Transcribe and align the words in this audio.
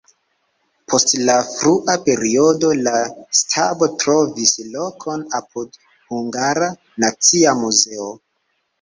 Post 0.93 1.11
la 1.29 1.35
frua 1.49 1.95
periodo 2.07 2.73
la 2.89 2.95
stabo 3.41 3.91
trovis 4.07 4.57
lokon 4.73 5.29
apud 5.43 5.81
Hungara 5.93 6.75
Nacia 7.07 7.59
Muzeo. 7.65 8.15